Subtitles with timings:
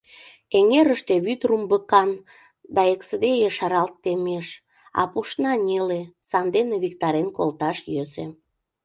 [0.57, 2.09] Эҥерыште вӱд румбыкан
[2.75, 4.47] да эксыде ешаралт темеш,
[4.99, 8.25] а пушна неле, сандене виктарен колташ йӧсӧ.